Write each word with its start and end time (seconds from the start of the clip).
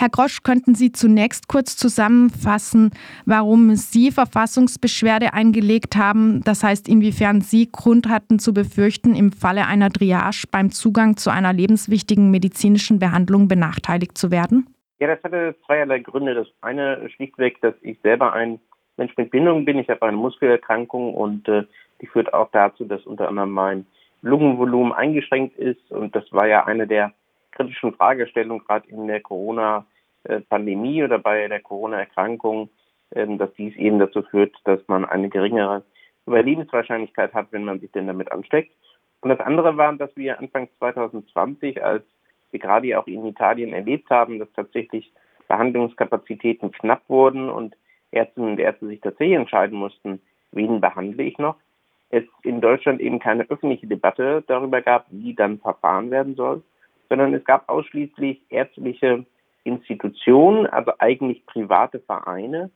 Herr 0.00 0.10
Grosch, 0.10 0.44
könnten 0.44 0.76
Sie 0.76 0.92
zunächst 0.92 1.48
kurz 1.48 1.76
zusammenfassen, 1.76 2.92
warum 3.26 3.74
Sie 3.74 4.12
Verfassungsbeschwerde 4.12 5.32
eingelegt 5.32 5.96
haben? 5.96 6.40
Das 6.44 6.62
heißt, 6.62 6.88
inwiefern 6.88 7.40
Sie 7.40 7.68
Grund 7.72 8.08
hatten 8.08 8.38
zu 8.38 8.54
befürchten, 8.54 9.16
im 9.16 9.32
Falle 9.32 9.66
einer 9.66 9.90
Triage 9.90 10.44
beim 10.52 10.70
Zugang 10.70 11.16
zu 11.16 11.30
einer 11.30 11.52
lebenswichtigen 11.52 12.30
medizinischen 12.30 13.00
Behandlung 13.00 13.48
benachteiligt 13.48 14.16
zu 14.16 14.30
werden? 14.30 14.72
Ja, 15.00 15.08
das 15.08 15.22
hatte 15.24 15.56
zweierlei 15.66 15.98
Gründe. 15.98 16.34
Das 16.34 16.46
eine 16.60 17.10
schlichtweg, 17.10 17.60
dass 17.60 17.74
ich 17.80 17.98
selber 18.00 18.32
ein 18.32 18.60
Mensch 18.98 19.16
mit 19.16 19.32
Bindung 19.32 19.64
bin. 19.64 19.80
Ich 19.80 19.88
habe 19.88 20.02
eine 20.02 20.16
Muskelerkrankung 20.16 21.12
und 21.12 21.48
äh, 21.48 21.64
die 22.00 22.06
führt 22.06 22.32
auch 22.32 22.50
dazu, 22.52 22.84
dass 22.84 23.04
unter 23.04 23.28
anderem 23.28 23.50
mein 23.50 23.86
Lungenvolumen 24.22 24.92
eingeschränkt 24.92 25.56
ist. 25.58 25.90
Und 25.90 26.14
das 26.14 26.24
war 26.32 26.46
ja 26.46 26.66
eine 26.66 26.86
der 26.86 27.12
kritischen 27.58 27.92
Fragestellungen, 27.94 28.64
gerade 28.64 28.88
in 28.88 29.06
der 29.08 29.20
Corona-Pandemie 29.20 31.02
oder 31.02 31.18
bei 31.18 31.46
der 31.48 31.60
Corona-Erkrankung, 31.60 32.70
ähm, 33.14 33.38
dass 33.38 33.52
dies 33.54 33.74
eben 33.76 33.98
dazu 33.98 34.22
führt, 34.22 34.54
dass 34.64 34.80
man 34.86 35.04
eine 35.04 35.28
geringere 35.28 35.82
Überlebenswahrscheinlichkeit 36.26 37.34
hat, 37.34 37.48
wenn 37.50 37.64
man 37.64 37.80
sich 37.80 37.90
denn 37.92 38.06
damit 38.06 38.30
ansteckt. 38.30 38.72
Und 39.20 39.30
das 39.30 39.40
andere 39.40 39.76
war, 39.76 39.92
dass 39.94 40.14
wir 40.16 40.38
Anfang 40.38 40.68
2020, 40.78 41.82
als 41.82 42.04
wir 42.50 42.60
gerade 42.60 42.98
auch 42.98 43.06
in 43.06 43.26
Italien 43.26 43.72
erlebt 43.72 44.08
haben, 44.10 44.38
dass 44.38 44.52
tatsächlich 44.54 45.12
Behandlungskapazitäten 45.48 46.70
knapp 46.70 47.02
wurden 47.08 47.50
und 47.50 47.76
Ärztinnen 48.12 48.50
und 48.50 48.60
Ärzte 48.60 48.86
sich 48.86 49.00
tatsächlich 49.00 49.36
entscheiden 49.36 49.78
mussten, 49.78 50.20
wen 50.52 50.80
behandle 50.80 51.24
ich 51.24 51.38
noch, 51.38 51.56
es 52.10 52.24
in 52.42 52.60
Deutschland 52.60 53.00
eben 53.00 53.18
keine 53.18 53.48
öffentliche 53.50 53.86
Debatte 53.86 54.42
darüber 54.46 54.80
gab, 54.80 55.06
wie 55.10 55.34
dann 55.34 55.58
verfahren 55.58 56.10
werden 56.10 56.36
soll, 56.36 56.62
sondern 57.08 57.34
es 57.34 57.44
gab 57.44 57.68
ausschließlich 57.68 58.42
ärztliche 58.50 59.24
Institutionen, 59.64 60.66
also 60.66 60.92
eigentlich 60.98 61.44
private 61.46 62.00
Vereine, 62.00 62.70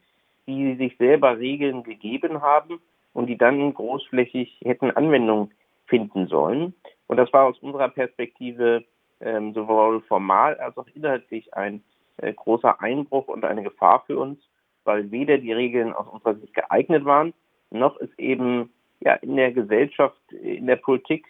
die 0.46 0.74
sich 0.76 0.96
selber 0.98 1.38
Regeln 1.38 1.82
gegeben 1.82 2.42
haben 2.42 2.80
und 3.12 3.26
die 3.26 3.38
dann 3.38 3.74
großflächig 3.74 4.60
hätten 4.62 4.90
Anwendung 4.90 5.50
finden 5.86 6.26
sollen. 6.26 6.74
Und 7.06 7.16
das 7.16 7.32
war 7.32 7.44
aus 7.44 7.58
unserer 7.58 7.88
Perspektive 7.88 8.84
ähm, 9.20 9.54
sowohl 9.54 10.00
formal 10.02 10.56
als 10.56 10.76
auch 10.76 10.86
inhaltlich 10.94 11.54
ein 11.54 11.82
äh, 12.18 12.32
großer 12.32 12.80
Einbruch 12.80 13.28
und 13.28 13.44
eine 13.44 13.62
Gefahr 13.62 14.02
für 14.06 14.18
uns, 14.18 14.38
weil 14.84 15.10
weder 15.10 15.38
die 15.38 15.52
Regeln 15.52 15.92
aus 15.92 16.08
unserer 16.08 16.34
Sicht 16.34 16.54
geeignet 16.54 17.04
waren, 17.04 17.32
noch 17.70 18.00
es 18.00 18.10
eben 18.18 18.70
ja 19.00 19.14
in 19.14 19.36
der 19.36 19.52
Gesellschaft, 19.52 20.20
in 20.32 20.66
der 20.66 20.76
Politik 20.76 21.26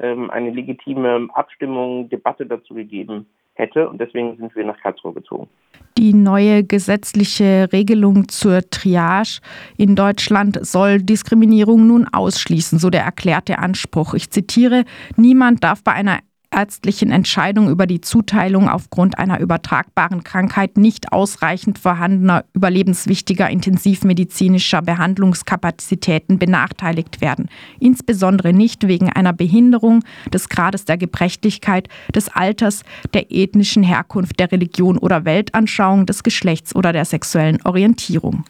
ähm, 0.00 0.30
eine 0.30 0.50
legitime 0.50 1.28
Abstimmung, 1.34 2.08
Debatte 2.08 2.46
dazu 2.46 2.74
gegeben 2.74 3.26
hätte. 3.54 3.88
Und 3.88 4.00
deswegen 4.00 4.36
sind 4.36 4.54
wir 4.54 4.64
nach 4.64 4.78
Karlsruhe 4.80 5.12
gezogen. 5.12 5.48
Die 5.96 6.14
neue 6.14 6.62
gesetzliche 6.62 7.68
Regelung 7.72 8.28
zur 8.28 8.60
Triage 8.70 9.40
in 9.76 9.96
Deutschland 9.96 10.64
soll 10.64 10.98
Diskriminierung 10.98 11.86
nun 11.86 12.06
ausschließen, 12.06 12.78
so 12.78 12.88
der 12.88 13.02
erklärte 13.02 13.58
Anspruch. 13.58 14.14
Ich 14.14 14.30
zitiere, 14.30 14.84
niemand 15.16 15.64
darf 15.64 15.82
bei 15.82 15.92
einer 15.92 16.20
ärztlichen 16.58 17.12
Entscheidung 17.12 17.68
über 17.70 17.86
die 17.86 18.00
Zuteilung 18.00 18.68
aufgrund 18.68 19.16
einer 19.16 19.38
übertragbaren 19.38 20.24
Krankheit 20.24 20.76
nicht 20.76 21.12
ausreichend 21.12 21.78
vorhandener 21.78 22.44
überlebenswichtiger 22.52 23.48
intensivmedizinischer 23.48 24.82
Behandlungskapazitäten 24.82 26.40
benachteiligt 26.40 27.20
werden, 27.20 27.48
insbesondere 27.78 28.52
nicht 28.52 28.88
wegen 28.88 29.08
einer 29.08 29.32
Behinderung 29.32 30.02
des 30.32 30.48
Grades 30.48 30.84
der 30.84 30.96
Gebrechlichkeit, 30.96 31.88
des 32.12 32.28
Alters, 32.28 32.82
der 33.14 33.30
ethnischen 33.30 33.84
Herkunft, 33.84 34.40
der 34.40 34.50
Religion 34.50 34.98
oder 34.98 35.24
Weltanschauung, 35.24 36.06
des 36.06 36.24
Geschlechts 36.24 36.74
oder 36.74 36.92
der 36.92 37.04
sexuellen 37.04 37.62
Orientierung. 37.64 38.42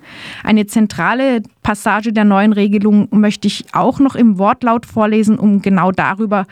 Eine 0.42 0.66
zentrale 0.66 1.42
Passage 1.62 2.14
der 2.14 2.24
neuen 2.24 2.54
Regelung 2.54 3.08
möchte 3.10 3.48
ich 3.48 3.66
auch 3.74 3.98
noch 3.98 4.14
im 4.14 4.38
Wortlaut 4.38 4.86
vorlesen, 4.86 5.38
um 5.38 5.60
genau 5.60 5.92
darüber 5.92 6.46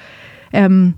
ähm, 0.52 0.94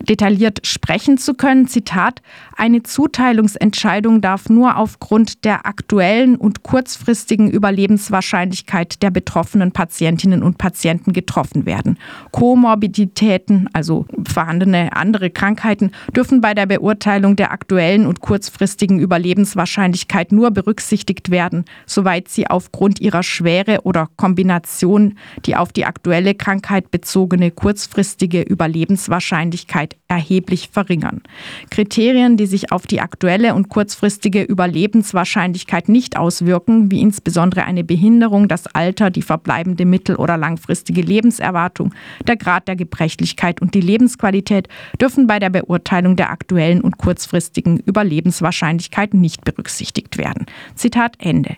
detailliert 0.00 0.66
sprechen 0.66 1.18
zu 1.18 1.34
können. 1.34 1.68
Zitat, 1.68 2.22
eine 2.56 2.82
Zuteilungsentscheidung 2.82 4.20
darf 4.20 4.48
nur 4.48 4.76
aufgrund 4.76 5.44
der 5.44 5.66
aktuellen 5.66 6.36
und 6.36 6.62
kurzfristigen 6.62 7.50
Überlebenswahrscheinlichkeit 7.50 9.02
der 9.02 9.10
betroffenen 9.10 9.72
Patientinnen 9.72 10.42
und 10.42 10.58
Patienten 10.58 11.12
getroffen 11.12 11.66
werden. 11.66 11.98
Komorbiditäten, 12.30 13.68
also 13.72 14.06
vorhandene 14.28 14.94
andere 14.94 15.30
Krankheiten, 15.30 15.92
dürfen 16.14 16.40
bei 16.40 16.54
der 16.54 16.66
Beurteilung 16.66 17.36
der 17.36 17.52
aktuellen 17.52 18.06
und 18.06 18.20
kurzfristigen 18.20 18.98
Überlebenswahrscheinlichkeit 18.98 20.32
nur 20.32 20.50
berücksichtigt 20.50 21.30
werden, 21.30 21.64
soweit 21.86 22.28
sie 22.28 22.46
aufgrund 22.46 23.00
ihrer 23.00 23.22
Schwere 23.22 23.80
oder 23.84 24.08
Kombination 24.16 25.14
die 25.46 25.56
auf 25.56 25.72
die 25.72 25.84
aktuelle 25.84 26.34
Krankheit 26.34 26.90
bezogene 26.90 27.50
kurzfristige 27.50 28.42
Überlebenswahrscheinlichkeit 28.42 29.81
erheblich 30.08 30.70
verringern. 30.72 31.22
Kriterien, 31.70 32.36
die 32.36 32.46
sich 32.46 32.72
auf 32.72 32.86
die 32.86 33.00
aktuelle 33.00 33.54
und 33.54 33.68
kurzfristige 33.68 34.42
Überlebenswahrscheinlichkeit 34.42 35.88
nicht 35.88 36.16
auswirken, 36.16 36.90
wie 36.90 37.00
insbesondere 37.00 37.64
eine 37.64 37.84
Behinderung, 37.84 38.48
das 38.48 38.66
Alter, 38.66 39.10
die 39.10 39.22
verbleibende 39.22 39.84
mittel- 39.84 40.16
oder 40.16 40.36
langfristige 40.36 41.02
Lebenserwartung, 41.02 41.94
der 42.26 42.36
Grad 42.36 42.68
der 42.68 42.76
Gebrechlichkeit 42.76 43.60
und 43.60 43.74
die 43.74 43.80
Lebensqualität, 43.80 44.68
dürfen 45.00 45.26
bei 45.26 45.38
der 45.38 45.50
Beurteilung 45.50 46.16
der 46.16 46.30
aktuellen 46.30 46.80
und 46.80 46.98
kurzfristigen 46.98 47.78
Überlebenswahrscheinlichkeit 47.78 49.14
nicht 49.14 49.44
berücksichtigt 49.44 50.18
werden. 50.18 50.46
Zitat 50.74 51.16
Ende. 51.18 51.56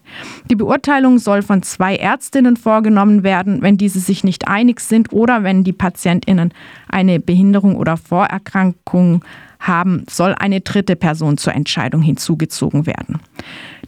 Die 0.51 0.57
Beurteilung 0.57 1.19
soll 1.19 1.43
von 1.43 1.63
zwei 1.63 1.97
Ärztinnen 1.97 2.57
vorgenommen 2.57 3.23
werden, 3.23 3.63
wenn 3.63 3.77
diese 3.77 4.01
sich 4.01 4.25
nicht 4.25 4.49
einig 4.49 4.81
sind 4.81 5.13
oder 5.13 5.43
wenn 5.43 5.65
die 5.65 5.73
Patientinnen 5.73 6.53
eine 6.95 7.21
Behinderung 7.21 7.77
oder 7.77 7.97
Vorerkrankung 7.97 9.25
haben, 9.59 10.05
soll 10.09 10.35
eine 10.39 10.61
dritte 10.61 10.97
Person 10.97 11.37
zur 11.37 11.55
Entscheidung 11.55 12.03
hinzugezogen 12.03 12.87
werden. 12.87 13.21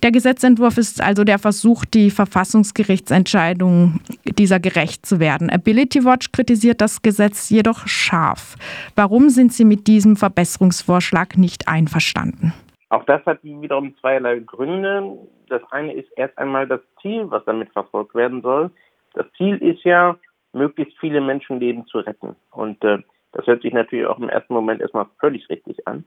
Der 0.03 0.11
Gesetzentwurf 0.11 0.77
ist 0.77 1.03
also 1.03 1.25
der 1.25 1.39
Versuch, 1.39 1.85
die 1.85 2.11
Verfassungsgerichtsentscheidung 2.11 4.01
dieser 4.39 4.61
gerecht 4.61 5.07
zu 5.07 5.21
werden. 5.21 5.49
Ability 5.51 6.05
Watch 6.05 6.33
kritisiert 6.33 6.81
das 6.81 7.01
Gesetz 7.01 7.49
jedoch 7.49 7.87
scharf. 7.87 8.57
Warum 8.95 9.31
sind 9.31 9.53
Sie 9.53 9.65
mit 9.65 9.87
diesem 9.87 10.17
Verbesserungsvorschlag 10.17 11.39
nicht 11.39 11.69
einverstanden? 11.69 12.53
Auch 12.89 13.05
das 13.05 13.25
hat 13.27 13.43
wiederum 13.43 13.95
zweierlei 14.01 14.41
Gründe. 14.41 15.19
Das 15.49 15.63
eine 15.71 15.93
ist 15.93 16.09
erst 16.17 16.37
einmal 16.39 16.67
das 16.67 16.81
Ziel, 17.01 17.31
was 17.31 17.45
damit 17.45 17.73
verfolgt 17.73 18.15
werden 18.15 18.43
soll. 18.43 18.71
Das 19.15 19.27
Ziel 19.37 19.57
ist 19.57 19.83
ja, 19.85 20.17
möglichst 20.57 20.99
viele 20.99 21.21
Menschenleben 21.21 21.87
zu 21.87 21.99
retten. 21.99 22.37
Und 22.51 22.83
äh, 22.85 22.99
das 23.33 23.47
hört 23.47 23.63
sich 23.63 23.73
natürlich 23.73 24.07
auch 24.07 24.19
im 24.19 24.29
ersten 24.29 24.55
Moment 24.55 24.81
erstmal 24.81 25.07
völlig 25.21 25.49
richtig 25.49 25.87
an. 25.87 26.05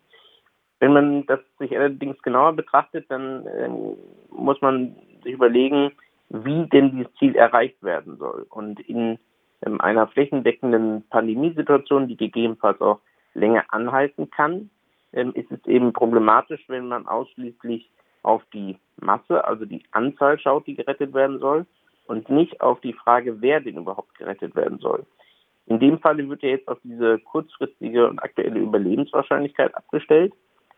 Wenn 0.79 0.93
man 0.93 1.25
das 1.25 1.39
sich 1.59 1.77
allerdings 1.77 2.21
genauer 2.21 2.53
betrachtet, 2.53 3.05
dann 3.09 3.45
äh, 3.45 3.69
muss 4.31 4.61
man 4.61 4.95
sich 5.23 5.33
überlegen, 5.33 5.91
wie 6.29 6.67
denn 6.67 6.91
dieses 6.91 7.13
Ziel 7.15 7.35
erreicht 7.35 7.81
werden 7.83 8.17
soll. 8.17 8.45
Und 8.49 8.79
in 8.81 9.19
ähm, 9.65 9.81
einer 9.81 10.07
flächendeckenden 10.07 11.03
Pandemiesituation, 11.09 12.07
die 12.07 12.17
gegebenenfalls 12.17 12.79
auch 12.81 12.99
länger 13.33 13.65
anhalten 13.69 14.29
kann, 14.29 14.69
ähm, 15.11 15.33
ist 15.33 15.51
es 15.51 15.65
eben 15.65 15.91
problematisch, 15.91 16.63
wenn 16.67 16.87
man 16.87 17.07
ausschließlich 17.07 17.89
auf 18.23 18.43
die 18.53 18.77
Masse, 18.97 19.45
also 19.45 19.65
die 19.65 19.83
Anzahl 19.91 20.39
schaut, 20.39 20.67
die 20.67 20.75
gerettet 20.75 21.13
werden 21.13 21.39
soll, 21.39 21.65
und 22.09 22.27
nicht 22.29 22.59
auf 22.59 22.81
die 22.81 22.93
Frage, 22.93 23.39
wer 23.41 23.61
denn 23.61 23.77
überhaupt 23.77 24.17
gerettet 24.17 24.55
werden 24.55 24.79
soll. 24.79 25.05
In 25.67 25.79
dem 25.79 25.99
Falle 25.99 26.27
wird 26.27 26.41
ja 26.41 26.49
jetzt 26.49 26.67
auf 26.67 26.79
diese 26.83 27.19
kurzfristige 27.19 28.09
und 28.09 28.17
aktuelle 28.17 28.59
Überlebenswahrscheinlichkeit 28.59 29.75
abgestellt, 29.75 30.33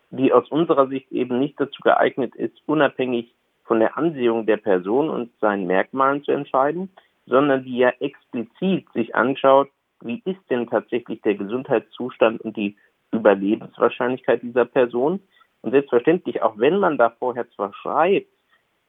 die 0.09 0.33
aus 0.33 0.49
unserer 0.49 0.87
Sicht 0.87 1.09
eben 1.09 1.39
nicht 1.39 1.57
dazu 1.57 1.81
geeignet 1.81 2.35
ist, 2.35 2.61
unabhängig 2.65 3.33
von 3.63 3.79
der 3.79 3.97
Ansehung 3.97 4.45
der 4.45 4.57
Person 4.57 5.09
und 5.09 5.31
seinen 5.39 5.67
Merkmalen 5.67 6.21
zu 6.25 6.33
entscheiden, 6.33 6.89
sondern 7.25 7.63
die 7.63 7.77
ja 7.77 7.93
explizit 8.01 8.91
sich 8.93 9.15
anschaut, 9.15 9.69
wie 10.01 10.21
ist 10.25 10.41
denn 10.49 10.67
tatsächlich 10.67 11.21
der 11.21 11.35
Gesundheitszustand 11.35 12.41
und 12.41 12.57
die 12.57 12.75
Überlebenswahrscheinlichkeit 13.13 14.41
dieser 14.41 14.65
Person. 14.65 15.21
Und 15.61 15.71
selbstverständlich, 15.71 16.41
auch 16.41 16.57
wenn 16.57 16.79
man 16.79 16.97
da 16.97 17.11
vorher 17.11 17.49
zwar 17.51 17.73
schreibt, 17.73 18.27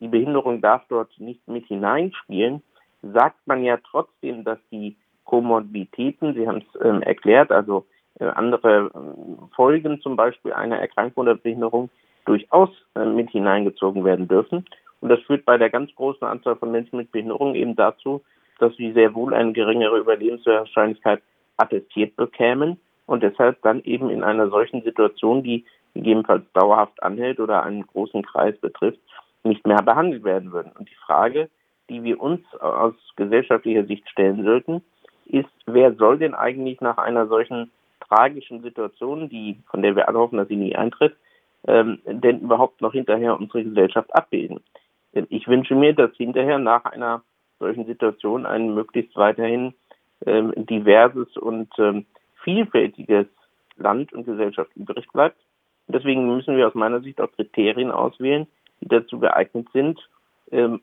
die 0.02 0.08
Behinderung 0.08 0.60
darf 0.60 0.82
dort 0.88 1.18
nicht 1.20 1.46
mit 1.46 1.64
hineinspielen, 1.66 2.60
sagt 3.02 3.46
man 3.46 3.62
ja 3.62 3.78
trotzdem, 3.88 4.42
dass 4.42 4.58
die 4.72 4.96
Komorbiditäten, 5.24 6.34
Sie 6.34 6.48
haben 6.48 6.58
es 6.58 6.80
ähm, 6.84 7.02
erklärt, 7.02 7.52
also 7.52 7.86
äh, 8.18 8.24
andere 8.24 8.90
äh, 8.92 9.54
Folgen 9.54 10.00
zum 10.00 10.16
Beispiel 10.16 10.52
einer 10.52 10.78
Erkrankung 10.78 11.22
oder 11.22 11.36
Behinderung 11.36 11.88
durchaus 12.24 12.70
äh, 12.96 13.04
mit 13.04 13.30
hineingezogen 13.30 14.04
werden 14.04 14.26
dürfen. 14.26 14.64
Und 15.00 15.08
das 15.08 15.20
führt 15.20 15.44
bei 15.44 15.56
der 15.56 15.70
ganz 15.70 15.94
großen 15.94 16.26
Anzahl 16.26 16.56
von 16.56 16.72
Menschen 16.72 16.96
mit 16.96 17.12
Behinderung 17.12 17.54
eben 17.54 17.76
dazu, 17.76 18.22
dass 18.58 18.74
sie 18.76 18.92
sehr 18.92 19.14
wohl 19.14 19.32
eine 19.32 19.52
geringere 19.52 19.98
Überlebenswahrscheinlichkeit 19.98 21.22
attestiert 21.58 22.16
bekämen 22.16 22.80
und 23.06 23.22
deshalb 23.22 23.62
dann 23.62 23.82
eben 23.84 24.10
in 24.10 24.24
einer 24.24 24.48
solchen 24.50 24.82
Situation, 24.82 25.44
die 25.44 25.64
gegebenenfalls 25.94 26.44
dauerhaft 26.54 27.00
anhält 27.02 27.38
oder 27.38 27.62
einen 27.62 27.86
großen 27.86 28.22
Kreis 28.24 28.56
betrifft, 28.58 28.98
nicht 29.44 29.66
mehr 29.66 29.82
behandelt 29.82 30.24
werden 30.24 30.52
würden. 30.52 30.72
Und 30.78 30.88
die 30.88 30.96
Frage, 31.06 31.48
die 31.88 32.02
wir 32.02 32.20
uns 32.20 32.40
aus 32.60 32.94
gesellschaftlicher 33.16 33.84
Sicht 33.84 34.08
stellen 34.08 34.44
sollten, 34.44 34.82
ist, 35.26 35.50
wer 35.66 35.94
soll 35.94 36.18
denn 36.18 36.34
eigentlich 36.34 36.80
nach 36.80 36.98
einer 36.98 37.26
solchen 37.26 37.70
tragischen 38.00 38.62
Situation, 38.62 39.28
die, 39.28 39.58
von 39.70 39.82
der 39.82 39.96
wir 39.96 40.08
alle 40.08 40.18
hoffen, 40.18 40.38
dass 40.38 40.48
sie 40.48 40.56
nie 40.56 40.76
eintritt, 40.76 41.16
ähm, 41.66 42.00
denn 42.06 42.40
überhaupt 42.40 42.80
noch 42.80 42.92
hinterher 42.92 43.38
unsere 43.38 43.64
Gesellschaft 43.64 44.14
abbilden? 44.14 44.60
Denn 45.14 45.26
ich 45.30 45.46
wünsche 45.48 45.74
mir, 45.74 45.94
dass 45.94 46.14
hinterher 46.16 46.58
nach 46.58 46.84
einer 46.84 47.22
solchen 47.58 47.86
Situation 47.86 48.46
ein 48.46 48.74
möglichst 48.74 49.16
weiterhin 49.16 49.74
ähm, 50.26 50.52
diverses 50.56 51.36
und 51.36 51.68
ähm, 51.78 52.06
vielfältiges 52.42 53.26
Land 53.76 54.12
und 54.12 54.24
Gesellschaft 54.24 54.70
übrig 54.76 55.06
bleibt. 55.12 55.38
Und 55.86 55.96
deswegen 55.96 56.26
müssen 56.26 56.56
wir 56.56 56.68
aus 56.68 56.74
meiner 56.74 57.00
Sicht 57.00 57.20
auch 57.20 57.30
Kriterien 57.32 57.90
auswählen, 57.90 58.46
die 58.82 58.88
dazu 58.88 59.18
geeignet 59.18 59.68
sind, 59.72 59.98
ähm, 60.50 60.82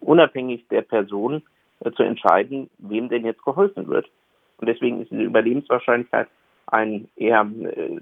unabhängig 0.00 0.66
der 0.68 0.82
Person 0.82 1.42
äh, 1.80 1.90
zu 1.92 2.02
entscheiden, 2.02 2.68
wem 2.78 3.08
denn 3.08 3.24
jetzt 3.24 3.44
geholfen 3.44 3.88
wird. 3.88 4.06
Und 4.58 4.68
deswegen 4.68 5.00
ist 5.00 5.10
diese 5.10 5.22
Überlebenswahrscheinlichkeit 5.22 6.28
ein 6.66 7.08
eher 7.16 7.46
äh, 7.62 8.00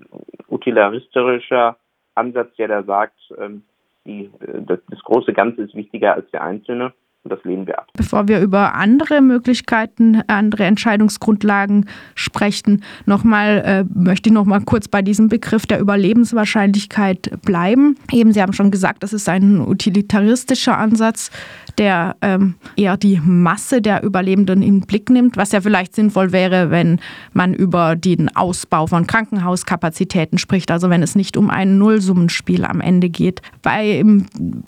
utilitaristischer 0.48 1.76
Ansatz, 2.14 2.54
der 2.56 2.68
da 2.68 2.82
sagt, 2.82 3.18
ähm, 3.38 3.62
die, 4.04 4.30
äh, 4.40 4.62
das, 4.62 4.80
das 4.88 5.00
große 5.00 5.32
Ganze 5.32 5.62
ist 5.62 5.74
wichtiger 5.74 6.14
als 6.14 6.30
der 6.30 6.42
Einzelne. 6.42 6.92
Und 7.24 7.30
das 7.30 7.44
lehnen 7.44 7.66
wir 7.66 7.78
ab. 7.78 7.86
Bevor 7.94 8.26
wir 8.26 8.40
über 8.40 8.74
andere 8.74 9.20
Möglichkeiten, 9.20 10.22
andere 10.26 10.64
Entscheidungsgrundlagen 10.64 11.88
sprechen, 12.16 12.82
nochmal, 13.06 13.62
äh, 13.64 13.84
möchte 13.94 14.28
ich 14.28 14.34
noch 14.34 14.44
mal 14.44 14.60
kurz 14.60 14.88
bei 14.88 15.02
diesem 15.02 15.28
Begriff 15.28 15.66
der 15.66 15.78
Überlebenswahrscheinlichkeit 15.78 17.30
bleiben. 17.42 17.96
Eben, 18.10 18.32
Sie 18.32 18.42
haben 18.42 18.52
schon 18.52 18.72
gesagt, 18.72 19.04
das 19.04 19.12
ist 19.12 19.28
ein 19.28 19.60
utilitaristischer 19.60 20.76
Ansatz 20.76 21.30
der 21.78 22.16
ähm, 22.20 22.54
eher 22.76 22.96
die 22.96 23.20
Masse 23.24 23.82
der 23.82 24.02
Überlebenden 24.02 24.62
in 24.62 24.80
den 24.80 24.86
Blick 24.86 25.10
nimmt, 25.10 25.36
was 25.36 25.52
ja 25.52 25.60
vielleicht 25.60 25.94
sinnvoll 25.94 26.32
wäre, 26.32 26.70
wenn 26.70 27.00
man 27.32 27.54
über 27.54 27.96
den 27.96 28.34
Ausbau 28.34 28.86
von 28.86 29.06
Krankenhauskapazitäten 29.06 30.38
spricht, 30.38 30.70
also 30.70 30.90
wenn 30.90 31.02
es 31.02 31.14
nicht 31.14 31.36
um 31.36 31.50
ein 31.50 31.78
Nullsummenspiel 31.78 32.64
am 32.64 32.80
Ende 32.80 33.08
geht. 33.08 33.42
Bei 33.62 34.04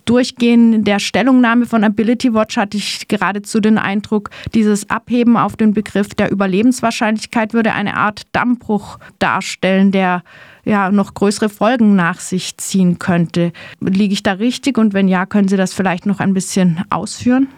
Durchgehen 0.05 0.85
der 0.85 0.99
Stellungnahme 0.99 1.67
von 1.67 1.85
Ability 1.85 2.35
Watch 2.35 2.57
hatte 2.57 2.77
ich 2.77 3.09
geradezu 3.09 3.61
den 3.61 3.79
Eindruck, 3.79 4.31
dieses 4.55 4.91
Abheben 4.91 5.37
auf 5.37 5.57
den 5.57 5.75
Begriff 5.75 6.09
der 6.09 6.31
Überlebenswahrscheinlichkeit 6.31 7.53
würde 7.55 7.73
eine 7.73 7.97
Art 7.97 8.23
Dammbruch 8.33 8.99
darstellen, 9.19 9.93
der 9.93 10.23
ja 10.65 10.91
noch 10.91 11.15
größere 11.15 11.49
Folgen 11.49 11.97
nach 11.97 12.17
sich 12.17 12.57
ziehen 12.57 12.99
könnte. 12.99 13.53
Liege 13.81 14.15
ich 14.15 14.23
da 14.23 14.33
richtig? 14.33 14.79
Und 14.79 14.95
wenn 14.95 15.09
ja, 15.09 15.27
können 15.27 15.49
Sie 15.49 15.57
das 15.57 15.75
vielleicht 15.75 16.07
noch 16.07 16.21
ein 16.21 16.35
bisschen 16.35 16.85
ausführen? 16.91 17.49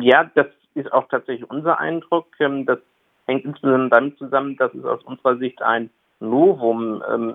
Ja, 0.00 0.30
das 0.34 0.46
ist 0.74 0.92
auch 0.92 1.08
tatsächlich 1.08 1.48
unser 1.50 1.78
Eindruck. 1.78 2.26
Ähm, 2.40 2.66
das 2.66 2.78
hängt 3.26 3.44
insbesondere 3.44 3.90
damit 3.90 4.18
zusammen, 4.18 4.56
dass 4.56 4.72
es 4.74 4.84
aus 4.84 5.02
unserer 5.04 5.36
Sicht 5.36 5.60
ein 5.62 5.90
Novum 6.20 7.02
ähm, 7.12 7.34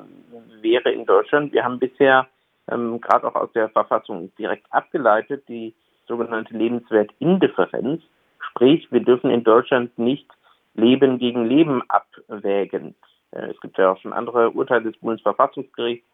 wäre 0.62 0.92
in 0.92 1.06
Deutschland. 1.06 1.54
Wir 1.54 1.64
haben 1.64 1.80
bisher 1.80 2.28
ähm, 2.70 3.00
gerade 3.02 3.28
auch 3.28 3.36
aus 3.36 3.52
der 3.54 3.70
Verfassung 3.70 4.32
direkt 4.38 4.66
abgeleitet 4.72 5.44
die 5.48 5.74
sogenannte 6.08 6.56
Lebenswertindifferenz. 6.56 8.02
Sprich, 8.50 8.92
wir 8.92 9.02
dürfen 9.02 9.30
in 9.30 9.44
Deutschland 9.44 9.98
nicht 9.98 10.28
Leben 10.76 11.20
gegen 11.20 11.46
Leben 11.46 11.84
abwägen. 11.90 12.96
Äh, 13.34 13.52
es 13.52 13.60
gibt 13.62 13.78
ja 13.78 13.92
auch 13.92 13.98
schon 14.00 14.14
andere 14.14 14.52
Urteile 14.52 14.92
des 14.92 15.00
Bundesverfassungsgerichts, 15.00 16.06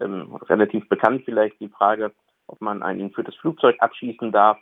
ähm, 0.00 0.34
relativ 0.48 0.88
bekannt 0.88 1.22
vielleicht 1.24 1.60
die 1.60 1.68
Frage, 1.68 2.12
ob 2.46 2.60
man 2.60 2.82
ein 2.82 3.00
entführtes 3.00 3.36
Flugzeug 3.36 3.76
abschießen 3.78 4.32
darf, 4.32 4.58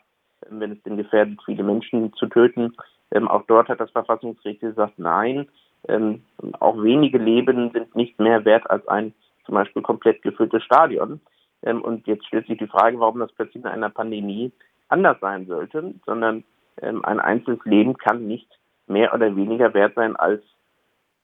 ähm, 0.51 0.61
wenn 0.61 0.73
es 0.73 0.83
denn 0.83 0.97
gefährdet, 0.97 1.41
viele 1.45 1.63
Menschen 1.63 2.13
zu 2.15 2.27
töten. 2.27 2.77
Ähm, 3.13 3.29
auch 3.29 3.43
dort 3.47 3.69
hat 3.69 3.81
das 3.81 3.91
Verfassungsgericht 3.91 4.61
gesagt, 4.61 4.99
nein, 4.99 5.49
ähm, 5.89 6.23
auch 6.61 6.83
wenige 6.83 7.19
Leben 7.19 7.71
sind 7.73 7.95
nicht 7.97 8.19
mehr 8.19 8.45
wert 8.45 8.69
als 8.71 8.87
ein 8.89 9.15
zum 9.47 9.55
Beispiel 9.55 9.83
komplett 9.83 10.23
gefülltes 10.23 10.63
Stadion. 10.63 11.21
Ähm, 11.63 11.83
und 11.83 12.07
jetzt 12.07 12.27
stellt 12.27 12.47
sich 12.47 12.59
die 12.59 12.67
Frage, 12.67 13.01
warum 13.01 13.19
das 13.19 13.33
plötzlich 13.33 13.65
in 13.65 13.71
einer 13.71 13.91
Pandemie 13.91 14.53
anders 14.89 15.19
sein 15.21 15.47
sollte, 15.47 15.95
sondern 16.07 16.45
ähm, 16.83 17.05
ein 17.05 17.21
einzelnes 17.21 17.65
Leben 17.65 17.97
kann 17.97 18.27
nicht 18.27 18.49
mehr 18.87 19.15
oder 19.15 19.35
weniger 19.37 19.73
wert 19.75 19.95
sein 19.95 20.17
als 20.17 20.43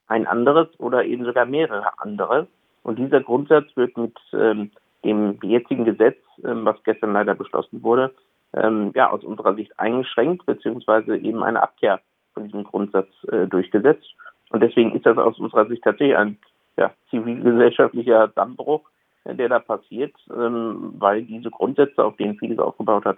ein 0.07 0.27
anderes 0.27 0.67
oder 0.79 1.05
eben 1.05 1.25
sogar 1.25 1.45
mehrere 1.45 1.99
andere. 1.99 2.47
Und 2.83 2.99
dieser 2.99 3.21
Grundsatz 3.21 3.65
wird 3.75 3.97
mit 3.97 4.17
ähm, 4.33 4.71
dem 5.03 5.37
jetzigen 5.41 5.85
Gesetz, 5.85 6.17
ähm, 6.43 6.65
was 6.65 6.81
gestern 6.83 7.13
leider 7.13 7.35
beschlossen 7.35 7.83
wurde, 7.83 8.13
ähm, 8.53 8.91
ja, 8.95 9.09
aus 9.09 9.23
unserer 9.23 9.55
Sicht 9.55 9.77
eingeschränkt, 9.79 10.45
beziehungsweise 10.45 11.17
eben 11.17 11.43
eine 11.43 11.61
Abkehr 11.61 11.99
von 12.33 12.45
diesem 12.45 12.63
Grundsatz 12.63 13.09
äh, 13.31 13.47
durchgesetzt. 13.47 14.07
Und 14.49 14.61
deswegen 14.61 14.95
ist 14.95 15.05
das 15.05 15.17
aus 15.17 15.37
unserer 15.39 15.67
Sicht 15.67 15.83
tatsächlich 15.83 16.17
ein 16.17 16.37
ja, 16.77 16.91
zivilgesellschaftlicher 17.09 18.29
Dammbruch, 18.29 18.81
äh, 19.25 19.35
der 19.35 19.49
da 19.49 19.59
passiert, 19.59 20.13
ähm, 20.33 20.93
weil 20.97 21.23
diese 21.23 21.51
Grundsätze, 21.51 22.03
auf 22.03 22.15
denen 22.15 22.37
vieles 22.37 22.59
aufgebaut 22.59 23.05
hat, 23.05 23.17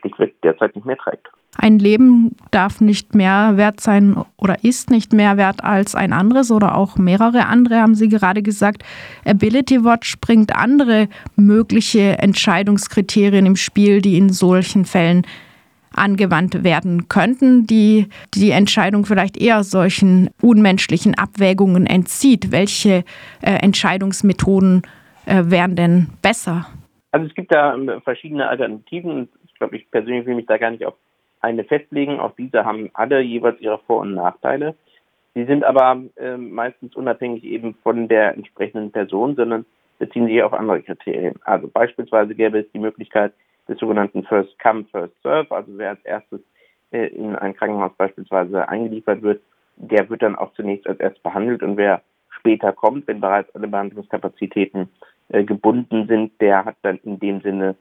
schlichtweg 0.00 0.40
derzeit 0.42 0.74
nicht 0.74 0.84
mehr 0.84 0.96
trägt. 0.96 1.28
Ein 1.58 1.78
Leben 1.78 2.34
darf 2.50 2.80
nicht 2.80 3.14
mehr 3.14 3.56
wert 3.56 3.80
sein 3.80 4.16
oder 4.38 4.64
ist 4.64 4.90
nicht 4.90 5.12
mehr 5.12 5.36
wert 5.36 5.62
als 5.62 5.94
ein 5.94 6.14
anderes 6.14 6.50
oder 6.50 6.76
auch 6.76 6.96
mehrere 6.96 7.46
andere, 7.46 7.80
haben 7.80 7.94
Sie 7.94 8.08
gerade 8.08 8.42
gesagt. 8.42 8.84
Ability 9.26 9.84
Watch 9.84 10.18
bringt 10.20 10.56
andere 10.56 11.08
mögliche 11.36 12.18
Entscheidungskriterien 12.18 13.44
im 13.44 13.56
Spiel, 13.56 14.00
die 14.00 14.16
in 14.16 14.30
solchen 14.30 14.86
Fällen 14.86 15.26
angewandt 15.94 16.64
werden 16.64 17.08
könnten, 17.08 17.66
die 17.66 18.06
die 18.34 18.50
Entscheidung 18.50 19.04
vielleicht 19.04 19.36
eher 19.36 19.62
solchen 19.62 20.30
unmenschlichen 20.40 21.14
Abwägungen 21.16 21.86
entzieht. 21.86 22.50
Welche 22.50 23.04
äh, 23.42 23.52
Entscheidungsmethoden 23.60 24.82
äh, 25.26 25.42
wären 25.44 25.76
denn 25.76 26.08
besser? 26.22 26.66
Also 27.10 27.26
es 27.26 27.34
gibt 27.34 27.54
da 27.54 27.74
ähm, 27.74 27.90
verschiedene 28.04 28.48
Alternativen 28.48 29.28
glaube, 29.62 29.76
ich 29.76 29.90
persönlich 29.90 30.26
will 30.26 30.34
mich 30.34 30.46
da 30.46 30.58
gar 30.58 30.72
nicht 30.72 30.84
auf 30.84 30.94
eine 31.40 31.64
festlegen. 31.64 32.18
Auch 32.18 32.34
diese 32.36 32.64
haben 32.64 32.90
alle 32.94 33.20
jeweils 33.20 33.60
ihre 33.60 33.78
Vor- 33.78 34.00
und 34.00 34.14
Nachteile. 34.14 34.74
Sie 35.34 35.44
sind 35.44 35.64
aber 35.64 36.02
äh, 36.16 36.36
meistens 36.36 36.94
unabhängig 36.96 37.44
eben 37.44 37.74
von 37.82 38.08
der 38.08 38.34
entsprechenden 38.34 38.90
Person, 38.90 39.36
sondern 39.36 39.64
beziehen 39.98 40.26
sich 40.26 40.42
auf 40.42 40.52
andere 40.52 40.82
Kriterien. 40.82 41.36
Also 41.44 41.68
beispielsweise 41.68 42.34
gäbe 42.34 42.58
es 42.58 42.70
die 42.72 42.80
Möglichkeit 42.80 43.32
des 43.68 43.78
sogenannten 43.78 44.24
First 44.24 44.58
Come, 44.58 44.84
First 44.90 45.14
Serve, 45.22 45.54
also 45.54 45.70
wer 45.76 45.90
als 45.90 46.04
erstes 46.04 46.40
äh, 46.90 47.06
in 47.06 47.36
ein 47.36 47.54
Krankenhaus 47.54 47.92
beispielsweise 47.96 48.68
eingeliefert 48.68 49.22
wird, 49.22 49.40
der 49.76 50.10
wird 50.10 50.22
dann 50.22 50.36
auch 50.36 50.52
zunächst 50.54 50.88
als 50.88 50.98
erstes 50.98 51.22
behandelt 51.22 51.62
und 51.62 51.76
wer 51.76 52.02
später 52.30 52.72
kommt, 52.72 53.06
wenn 53.06 53.20
bereits 53.20 53.54
alle 53.54 53.68
Behandlungskapazitäten 53.68 54.88
äh, 55.28 55.44
gebunden 55.44 56.08
sind, 56.08 56.32
der 56.40 56.64
hat 56.64 56.76
dann 56.82 56.98
in 57.04 57.20
dem 57.20 57.40
Sinne 57.40 57.76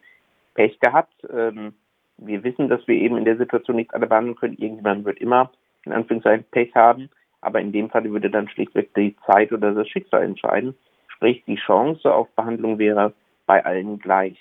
Pech 0.53 0.79
gehabt. 0.79 1.15
Ähm, 1.31 1.73
wir 2.17 2.43
wissen, 2.43 2.69
dass 2.69 2.87
wir 2.87 2.95
eben 2.95 3.17
in 3.17 3.25
der 3.25 3.37
Situation 3.37 3.77
nicht 3.77 3.93
alle 3.93 4.07
behandeln 4.07 4.35
können. 4.35 4.57
Irgendjemand 4.57 5.05
wird 5.05 5.19
immer 5.19 5.51
in 5.85 5.93
Anführungszeichen 5.93 6.45
Pech 6.51 6.73
haben, 6.75 7.09
aber 7.41 7.59
in 7.59 7.71
dem 7.71 7.89
Fall 7.89 8.03
würde 8.03 8.29
dann 8.29 8.49
schlichtweg 8.49 8.93
die 8.93 9.15
Zeit 9.25 9.51
oder 9.51 9.73
das 9.73 9.87
Schicksal 9.89 10.23
entscheiden. 10.23 10.75
Sprich, 11.07 11.43
die 11.45 11.55
Chance 11.55 12.13
auf 12.13 12.29
Behandlung 12.35 12.77
wäre 12.77 13.13
bei 13.47 13.65
allen 13.65 13.99
gleich. 13.99 14.37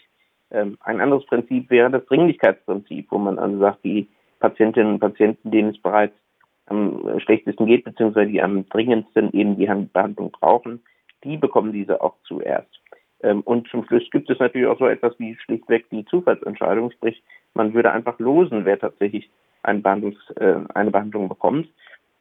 Ähm, 0.51 0.77
ein 0.81 1.01
anderes 1.01 1.25
Prinzip 1.27 1.71
wäre 1.71 1.91
das 1.91 2.05
Dringlichkeitsprinzip, 2.07 3.07
wo 3.11 3.19
man 3.19 3.39
also 3.39 3.59
sagt, 3.59 3.85
die 3.85 4.09
Patientinnen 4.41 4.95
und 4.95 5.01
Patienten, 5.01 5.51
denen 5.51 5.71
es 5.71 5.79
bereits 5.81 6.15
am 6.67 7.19
schlechtesten 7.21 7.67
geht, 7.67 7.85
beziehungsweise 7.85 8.31
die 8.31 8.43
am 8.43 8.69
dringendsten 8.69 9.33
eben 9.33 9.57
die 9.57 9.67
Behandlung 9.93 10.31
brauchen, 10.31 10.83
die 11.25 11.37
bekommen 11.37 11.73
diese 11.73 12.01
auch 12.01 12.15
zuerst. 12.25 12.81
Ähm, 13.23 13.43
und 13.43 13.69
zum 13.69 13.85
Schluss 13.85 14.09
gibt 14.11 14.31
es 14.31 14.39
natürlich 14.39 14.69
auch 14.69 14.79
so 14.79 14.87
etwas 14.87 15.19
wie 15.19 15.37
schlichtweg 15.37 15.89
die 15.91 16.05
Zufallsentscheidung, 16.07 16.91
sprich 16.93 17.23
man 17.55 17.75
würde 17.75 17.93
einfach 17.93 18.19
losen, 18.19 18.65
wer 18.65 18.79
tatsächlich 18.79 19.31
eine, 19.63 19.81
Behandlungs, 19.81 20.19
äh, 20.37 20.57
eine 20.75 20.91
Behandlung 20.91 21.29
bekommt. 21.29 21.69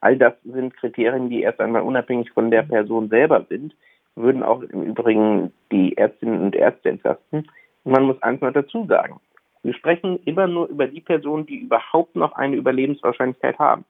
All 0.01 0.18
das 0.18 0.34
sind 0.44 0.75
Kriterien, 0.75 1.29
die 1.29 1.41
erst 1.41 1.60
einmal 1.60 1.82
unabhängig 1.82 2.32
von 2.32 2.51
der 2.51 2.63
Person 2.63 3.10
selber 3.10 3.46
sind, 3.50 3.75
würden 4.15 4.44
auch 4.44 4.62
im 4.62 4.84
Übrigen 4.84 5.53
die 5.72 5.98
Ärztinnen 5.98 6.41
und 6.41 6.56
Ärzte 6.56 6.89
entlasten. 6.89 7.50
Und 7.84 7.91
man 7.91 8.03
muss 8.03 8.22
eins 8.22 8.41
mal 8.41 8.53
dazu 8.53 8.86
sagen. 8.86 9.20
Wir 9.63 9.74
sprechen 9.74 10.20
immer 10.25 10.48
nur 10.48 10.68
über 10.68 10.88
die 10.88 11.01
Personen, 11.01 11.46
die 11.46 11.58
überhaupt 11.58 12.15
noch 12.15 12.34
eine 12.34 12.56
Überlebenswahrscheinlichkeit 12.56 13.60
haben. 13.60 13.86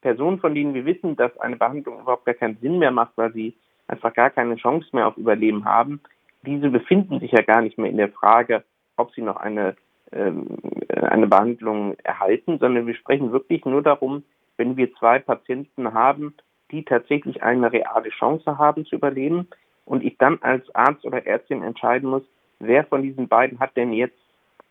Personen, 0.00 0.38
von 0.38 0.54
denen 0.54 0.74
wir 0.74 0.84
wissen, 0.84 1.16
dass 1.16 1.36
eine 1.38 1.56
Behandlung 1.56 2.00
überhaupt 2.00 2.26
gar 2.26 2.34
keinen 2.34 2.58
Sinn 2.58 2.78
mehr 2.78 2.90
macht, 2.90 3.12
weil 3.16 3.32
sie 3.32 3.54
einfach 3.86 4.12
gar 4.12 4.30
keine 4.30 4.56
Chance 4.56 4.88
mehr 4.92 5.06
auf 5.06 5.16
Überleben 5.16 5.64
haben, 5.64 6.00
diese 6.46 6.70
befinden 6.70 7.20
sich 7.20 7.32
ja 7.32 7.42
gar 7.42 7.62
nicht 7.62 7.78
mehr 7.78 7.90
in 7.90 7.96
der 7.96 8.10
Frage, 8.10 8.64
ob 8.96 9.12
sie 9.14 9.22
noch 9.22 9.36
eine, 9.36 9.76
ähm, 10.12 10.46
eine 10.88 11.26
Behandlung 11.26 11.96
erhalten, 12.04 12.58
sondern 12.58 12.86
wir 12.86 12.94
sprechen 12.94 13.32
wirklich 13.32 13.64
nur 13.64 13.82
darum, 13.82 14.22
wenn 14.56 14.76
wir 14.76 14.94
zwei 14.94 15.18
Patienten 15.18 15.92
haben, 15.92 16.34
die 16.70 16.84
tatsächlich 16.84 17.42
eine 17.42 17.72
reale 17.72 18.10
Chance 18.10 18.58
haben 18.58 18.84
zu 18.86 18.96
überleben, 18.96 19.48
und 19.84 20.04
ich 20.04 20.16
dann 20.18 20.38
als 20.42 20.74
Arzt 20.74 21.04
oder 21.04 21.26
Ärztin 21.26 21.62
entscheiden 21.62 22.08
muss, 22.08 22.22
wer 22.58 22.84
von 22.84 23.02
diesen 23.02 23.28
beiden 23.28 23.60
hat 23.60 23.76
denn 23.76 23.92
jetzt, 23.92 24.18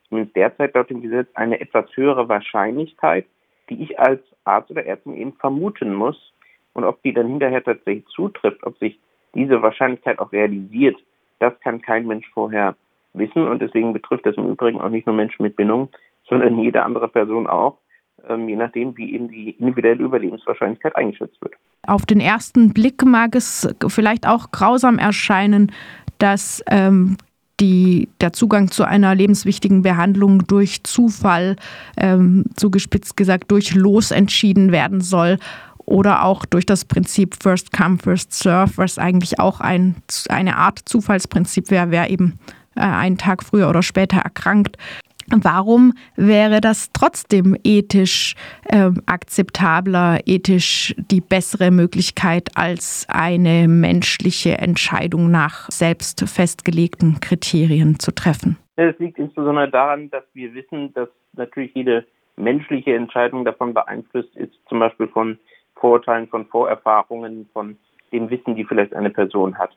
zumindest 0.08 0.36
derzeit 0.36 0.74
laut 0.74 0.90
dem 0.90 1.02
Gesetz, 1.02 1.28
eine 1.36 1.60
etwas 1.60 1.86
höhere 1.96 2.28
Wahrscheinlichkeit, 2.30 3.26
die 3.70 3.82
ich 3.84 4.00
als 4.00 4.22
Arzt 4.44 4.72
oder 4.72 4.86
Ärztin 4.86 5.16
eben 5.16 5.34
vermuten 5.34 5.94
muss. 5.94 6.34
Und 6.74 6.84
ob 6.84 7.02
die 7.04 7.14
dann 7.14 7.28
hinterher 7.28 7.64
tatsächlich 7.64 8.06
zutrifft, 8.08 8.64
ob 8.64 8.78
sich 8.80 9.00
diese 9.36 9.62
Wahrscheinlichkeit 9.62 10.20
auch 10.20 10.32
realisiert, 10.32 10.98
das 11.44 11.60
kann 11.60 11.82
kein 11.82 12.08
Mensch 12.08 12.26
vorher 12.34 12.76
wissen. 13.14 13.48
Und 13.48 13.62
deswegen 13.62 13.94
betrifft 13.94 14.26
das 14.26 14.38
im 14.38 14.50
Übrigen 14.50 14.80
auch 14.80 14.90
nicht 14.90 15.06
nur 15.06 15.16
Menschen 15.16 15.44
mit 15.44 15.56
Bindung, 15.56 15.90
sondern 16.28 16.58
jede 16.58 16.84
andere 16.84 17.10
Person 17.10 17.48
auch, 17.48 17.78
ähm, 18.30 18.48
je 18.48 18.56
nachdem, 18.56 18.96
wie 18.98 19.14
eben 19.14 19.28
die 19.28 19.52
individuelle 19.52 20.04
Überlebenswahrscheinlichkeit 20.04 20.96
eingeschätzt 20.96 21.42
wird. 21.42 21.54
Auf 21.86 22.06
den 22.06 22.22
ersten 22.22 22.74
Blick 22.74 23.04
mag 23.04 23.36
es 23.36 23.68
vielleicht 23.88 24.26
auch 24.28 24.52
grausam 24.52 24.98
erscheinen, 24.98 25.72
dass 26.18 26.64
ähm, 26.70 27.18
die, 27.60 28.08
der 28.22 28.32
Zugang 28.32 28.72
zu 28.72 28.86
einer 28.86 29.14
lebenswichtigen 29.14 29.82
Behandlung 29.82 30.48
durch 30.48 30.84
Zufall, 30.84 31.58
ähm, 31.98 32.46
zugespitzt 32.56 33.18
gesagt, 33.18 33.52
durch 33.52 33.76
Los 33.76 34.12
entschieden 34.12 34.72
werden 34.72 35.02
soll 35.02 35.38
oder 35.86 36.24
auch 36.24 36.46
durch 36.46 36.66
das 36.66 36.86
Prinzip 36.86 37.36
First 37.42 37.74
Come, 37.74 37.98
First 37.98 38.34
Serve, 38.34 38.72
was 38.78 38.98
eigentlich 38.98 39.40
auch 39.40 39.60
ein, 39.60 39.96
eine 40.30 40.58
Art 40.58 40.80
Zufallsprinzip 40.80 41.72
wäre, 41.72 41.92
wer 41.92 42.10
eben 42.10 42.40
äh, 42.76 42.82
einen 42.82 43.18
Tag 43.18 43.44
früher 43.44 43.70
oder 43.70 43.84
später 43.84 44.18
erkrankt. 44.18 44.78
Warum 45.30 45.94
wäre 46.16 46.60
das 46.60 46.92
trotzdem 46.92 47.56
ethisch 47.64 48.36
äh, 48.66 48.92
akzeptabler, 49.06 50.20
ethisch 50.26 50.94
die 50.98 51.22
bessere 51.22 51.72
Möglichkeit 51.72 52.50
als 52.56 53.06
eine 53.10 53.68
menschliche 53.68 54.58
Entscheidung 54.58 55.32
nach 55.32 55.70
selbst 55.72 56.28
festgelegten 56.28 57.20
Kriterien 57.22 58.00
zu 58.00 58.12
treffen? 58.12 58.58
Es 58.76 58.98
liegt 59.00 59.18
insbesondere 59.18 59.70
daran, 59.70 60.10
dass 60.10 60.24
wir 60.34 60.54
wissen, 60.54 60.94
dass 60.94 61.10
natürlich 61.34 61.74
jede 61.74 62.06
menschliche 62.36 62.96
Entscheidung 62.96 63.46
davon 63.46 63.74
beeinflusst 63.74 64.36
ist, 64.36 64.54
zum 64.68 64.80
Beispiel 64.80 65.08
von 65.08 65.38
Vorurteilen, 65.76 66.28
von 66.28 66.46
Vorerfahrungen, 66.46 67.50
von 67.54 67.78
dem 68.12 68.30
Wissen, 68.30 68.56
die 68.56 68.66
vielleicht 68.66 68.94
eine 68.94 69.10
Person 69.10 69.58
hat. 69.58 69.72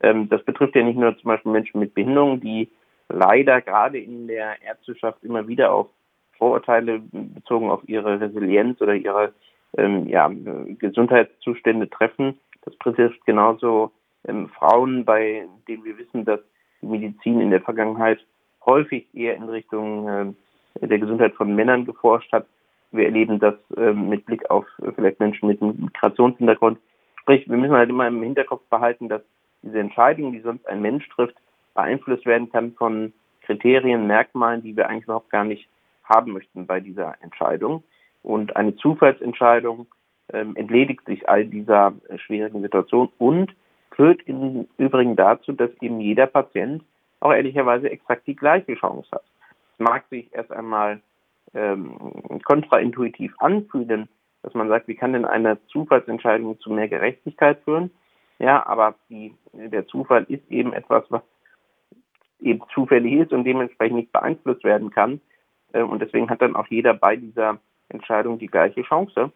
Ähm, 0.00 0.28
das 0.28 0.42
betrifft 0.44 0.76
ja 0.76 0.82
nicht 0.82 0.98
nur 0.98 1.16
zum 1.18 1.28
Beispiel 1.28 1.52
Menschen 1.52 1.80
mit 1.80 1.94
Behinderung, 1.94 2.40
die 2.40 2.70
leider 3.08 3.60
gerade 3.60 3.98
in 3.98 4.28
der 4.28 4.60
Ärzteschaft 4.62 5.22
immer 5.24 5.48
wieder 5.48 5.72
auf 5.72 5.88
Vorurteile 6.36 7.00
bezogen 7.10 7.70
auf 7.70 7.80
ihre 7.88 8.20
Resilienz 8.20 8.80
oder 8.80 8.94
ihre 8.94 9.32
ähm, 9.76 10.06
ja, 10.06 10.30
Gesundheitszustände 10.78 11.90
treffen. 11.90 12.38
Das 12.62 12.76
betrifft 12.76 13.24
genauso 13.26 13.90
ähm, 14.26 14.48
Frauen, 14.50 15.04
bei 15.04 15.46
denen 15.66 15.84
wir 15.84 15.98
wissen, 15.98 16.24
dass 16.24 16.40
die 16.80 16.86
Medizin 16.86 17.40
in 17.40 17.50
der 17.50 17.60
Vergangenheit 17.60 18.24
häufig 18.64 19.06
eher 19.14 19.34
in 19.34 19.44
Richtung 19.44 20.08
äh, 20.08 20.86
der 20.86 20.98
Gesundheit 20.98 21.34
von 21.34 21.54
Männern 21.54 21.84
geforscht 21.84 22.32
hat. 22.32 22.46
Wir 22.90 23.06
erleben 23.06 23.38
das 23.38 23.54
äh, 23.76 23.92
mit 23.92 24.26
Blick 24.26 24.50
auf 24.50 24.66
vielleicht 24.94 25.20
Menschen 25.20 25.48
mit 25.48 25.60
Migrationshintergrund. 25.60 26.78
Sprich, 27.20 27.48
wir 27.48 27.56
müssen 27.56 27.74
halt 27.74 27.90
immer 27.90 28.08
im 28.08 28.22
Hinterkopf 28.22 28.62
behalten, 28.70 29.08
dass 29.08 29.22
diese 29.62 29.78
Entscheidung, 29.78 30.32
die 30.32 30.40
sonst 30.40 30.66
ein 30.66 30.80
Mensch 30.80 31.08
trifft, 31.10 31.36
beeinflusst 31.74 32.26
werden 32.26 32.50
kann 32.50 32.72
von 32.72 33.12
Kriterien, 33.42 34.06
Merkmalen, 34.06 34.62
die 34.62 34.76
wir 34.76 34.88
eigentlich 34.88 35.04
überhaupt 35.04 35.30
gar 35.30 35.44
nicht 35.44 35.68
haben 36.04 36.32
möchten 36.32 36.66
bei 36.66 36.80
dieser 36.80 37.14
Entscheidung. 37.22 37.82
Und 38.22 38.56
eine 38.56 38.76
Zufallsentscheidung 38.76 39.86
ähm, 40.32 40.56
entledigt 40.56 41.04
sich 41.06 41.28
all 41.28 41.46
dieser 41.46 41.94
äh, 42.08 42.18
schwierigen 42.18 42.62
Situation 42.62 43.08
und 43.18 43.54
führt 43.92 44.22
im 44.26 44.66
Übrigen 44.76 45.16
dazu, 45.16 45.52
dass 45.52 45.70
eben 45.80 46.00
jeder 46.00 46.26
Patient 46.26 46.82
auch 47.20 47.32
ehrlicherweise 47.32 47.90
exakt 47.90 48.26
die 48.26 48.36
gleiche 48.36 48.74
Chance 48.74 49.08
hat. 49.12 49.24
Es 49.72 49.78
mag 49.78 50.04
sich 50.10 50.28
erst 50.32 50.52
einmal 50.52 51.00
ähm, 51.54 52.40
kontraintuitiv 52.44 53.34
anfühlen, 53.38 54.08
dass 54.42 54.54
man 54.54 54.68
sagt, 54.68 54.88
wie 54.88 54.94
kann 54.94 55.12
denn 55.12 55.24
eine 55.24 55.58
Zufallsentscheidung 55.66 56.58
zu 56.60 56.70
mehr 56.70 56.88
Gerechtigkeit 56.88 57.60
führen? 57.64 57.90
Ja, 58.38 58.64
aber 58.66 58.94
die, 59.08 59.34
der 59.52 59.86
Zufall 59.86 60.24
ist 60.28 60.48
eben 60.50 60.72
etwas, 60.72 61.04
was 61.08 61.22
eben 62.40 62.60
zufällig 62.72 63.14
ist 63.14 63.32
und 63.32 63.44
dementsprechend 63.44 63.96
nicht 63.96 64.12
beeinflusst 64.12 64.62
werden 64.64 64.90
kann. 64.90 65.20
Äh, 65.72 65.82
und 65.82 66.00
deswegen 66.00 66.30
hat 66.30 66.40
dann 66.40 66.56
auch 66.56 66.66
jeder 66.68 66.94
bei 66.94 67.16
dieser 67.16 67.58
Entscheidung 67.88 68.38
die 68.38 68.46
gleiche 68.46 68.82
Chance. 68.82 69.32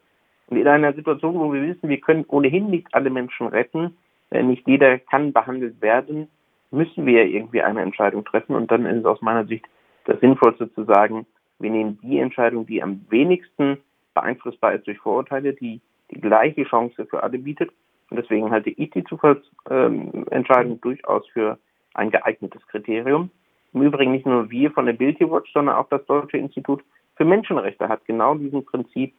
Und 0.47 0.57
in 0.57 0.69
einer 0.69 0.93
Situation, 0.93 1.35
wo 1.35 1.53
wir 1.53 1.63
wissen, 1.63 1.89
wir 1.89 2.01
können 2.01 2.25
ohnehin 2.29 2.71
nicht 2.71 2.95
alle 2.95 3.11
Menschen 3.11 3.49
retten, 3.49 3.97
äh, 4.31 4.43
nicht 4.43 4.67
jeder 4.69 4.99
kann 4.99 5.33
behandelt 5.33 5.81
werden, 5.83 6.29
müssen 6.71 7.07
wir 7.07 7.27
irgendwie 7.27 7.63
eine 7.63 7.83
Entscheidung 7.83 8.25
treffen. 8.25 8.55
Und 8.55 8.71
dann 8.71 8.87
ist 8.87 9.01
es 9.01 9.05
aus 9.05 9.21
meiner 9.21 9.47
Sicht 9.47 9.67
das 10.05 10.21
Sinnvollste 10.21 10.73
zu 10.75 10.85
sagen, 10.85 11.27
wir 11.63 11.71
nehmen 11.71 11.99
die 12.03 12.19
Entscheidung, 12.19 12.67
die 12.67 12.83
am 12.83 13.05
wenigsten 13.09 13.79
beeinflussbar 14.15 14.75
ist 14.75 14.87
durch 14.87 14.99
Vorurteile, 14.99 15.55
die 15.55 15.81
die 16.11 16.21
gleiche 16.21 16.65
Chance 16.65 17.07
für 17.07 17.23
alle 17.23 17.39
bietet. 17.39 17.71
Und 18.11 18.19
deswegen 18.19 18.51
halte 18.51 18.71
ich 18.71 18.91
die 18.91 19.05
Zufallsentscheidung 19.05 20.81
durchaus 20.83 21.27
für 21.29 21.59
ein 21.95 22.11
geeignetes 22.11 22.67
Kriterium. 22.67 23.31
Im 23.73 23.83
Übrigen 23.83 24.13
nicht 24.13 24.27
nur 24.27 24.51
wir 24.51 24.71
von 24.71 24.85
der 24.85 24.95
Guilty 24.95 25.31
Watch, 25.31 25.51
sondern 25.53 25.77
auch 25.77 25.89
das 25.89 26.05
Deutsche 26.05 26.37
Institut 26.37 26.83
für 27.17 27.25
Menschenrechte 27.25 27.89
hat 27.89 28.05
genau 28.05 28.35
diesem 28.35 28.65
Prinzip 28.65 29.15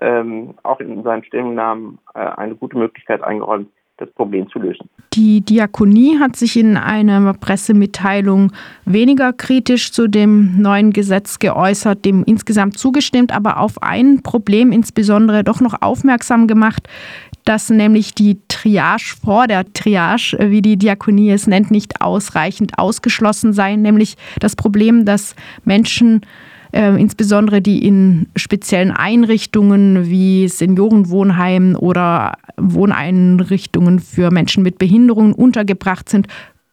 ähm, 0.00 0.54
auch 0.62 0.80
in 0.80 1.02
seinen 1.02 1.24
Stellungnahmen 1.24 1.98
äh, 2.14 2.20
eine 2.20 2.54
gute 2.54 2.78
Möglichkeit 2.78 3.22
eingeräumt, 3.22 3.70
das 3.98 4.10
Problem 4.12 4.48
zu 4.48 4.58
lösen. 4.58 4.88
Die 5.12 5.40
Diakonie 5.40 6.18
hat 6.18 6.36
sich 6.36 6.56
in 6.56 6.76
einer 6.76 7.34
Pressemitteilung 7.34 8.52
weniger 8.84 9.32
kritisch 9.32 9.92
zu 9.92 10.06
dem 10.06 10.60
neuen 10.60 10.92
Gesetz 10.92 11.38
geäußert, 11.38 12.04
dem 12.04 12.24
insgesamt 12.24 12.78
zugestimmt, 12.78 13.34
aber 13.34 13.58
auf 13.58 13.82
ein 13.82 14.22
Problem 14.22 14.72
insbesondere 14.72 15.44
doch 15.44 15.60
noch 15.60 15.82
aufmerksam 15.82 16.46
gemacht, 16.46 16.88
dass 17.44 17.70
nämlich 17.70 18.14
die 18.14 18.38
Triage 18.48 19.16
vor 19.24 19.46
der 19.46 19.72
Triage, 19.72 20.36
wie 20.50 20.62
die 20.62 20.76
Diakonie 20.76 21.30
es 21.30 21.46
nennt, 21.46 21.70
nicht 21.70 22.02
ausreichend 22.02 22.78
ausgeschlossen 22.78 23.52
sei, 23.52 23.76
nämlich 23.76 24.16
das 24.38 24.54
Problem, 24.54 25.04
dass 25.04 25.34
Menschen 25.64 26.20
äh, 26.72 27.00
insbesondere 27.00 27.60
die 27.60 27.86
in 27.86 28.28
speziellen 28.36 28.90
Einrichtungen 28.90 30.08
wie 30.08 30.48
Seniorenwohnheimen 30.48 31.76
oder 31.76 32.34
Wohneinrichtungen 32.56 33.98
für 33.98 34.30
Menschen 34.30 34.62
mit 34.62 34.78
Behinderungen 34.78 35.32
untergebracht 35.32 36.08
sind, 36.08 36.28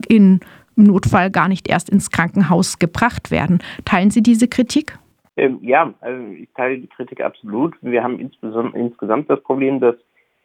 in, 0.07 0.39
im 0.75 0.83
Notfall 0.83 1.31
gar 1.31 1.47
nicht 1.47 1.69
erst 1.69 1.89
ins 1.89 2.11
Krankenhaus 2.11 2.79
gebracht 2.79 3.31
werden. 3.31 3.59
Teilen 3.85 4.11
Sie 4.11 4.21
diese 4.21 4.47
Kritik? 4.47 4.97
Ähm, 5.37 5.59
ja, 5.61 5.93
also 6.01 6.23
ich 6.33 6.49
teile 6.55 6.79
die 6.79 6.87
Kritik 6.87 7.21
absolut. 7.21 7.75
Wir 7.81 8.03
haben 8.03 8.19
insgesamt 8.19 9.29
das 9.29 9.41
Problem, 9.41 9.79
dass 9.79 9.95